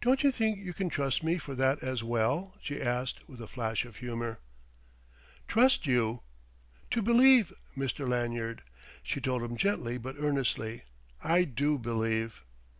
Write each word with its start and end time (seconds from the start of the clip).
"Don't 0.00 0.24
you 0.24 0.32
think 0.32 0.58
you 0.58 0.74
can 0.74 0.88
trust 0.88 1.22
me 1.22 1.38
for 1.38 1.54
that 1.54 1.80
as 1.80 2.02
well?" 2.02 2.56
she 2.60 2.82
asked, 2.82 3.28
with 3.28 3.40
a 3.40 3.46
flash 3.46 3.84
of 3.84 3.98
humour. 3.98 4.40
"Trust 5.46 5.86
you!" 5.86 6.22
"To 6.90 7.00
believe... 7.02 7.52
Mr. 7.76 8.08
Lanyard," 8.08 8.64
she 9.00 9.20
told 9.20 9.44
him 9.44 9.56
gently 9.56 9.96
but 9.96 10.16
earnestly, 10.18 10.82
"I 11.22 11.44
do 11.44 11.78
believe." 11.78 12.42